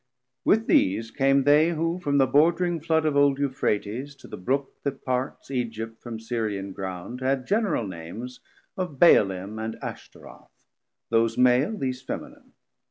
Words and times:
With 0.43 0.65
these 0.65 1.11
came 1.11 1.43
they, 1.43 1.69
who 1.73 1.99
from 1.99 2.17
the 2.17 2.25
bordring 2.25 2.79
flood 2.79 3.05
Of 3.05 3.15
old 3.15 3.37
Euphrates 3.37 4.15
to 4.15 4.27
the 4.27 4.35
Brook 4.35 4.73
that 4.81 5.05
parts 5.05 5.49
420 5.49 5.59
Egypt 5.61 6.01
from 6.01 6.19
Syrian 6.19 6.71
ground, 6.71 7.21
had 7.21 7.45
general 7.45 7.85
Names 7.85 8.39
Of 8.75 8.97
Baalim 8.97 9.63
and 9.63 9.77
Ashtaroth, 9.79 10.49
those 11.11 11.37
male, 11.37 11.77
These 11.77 12.01
Feminine. 12.01 12.53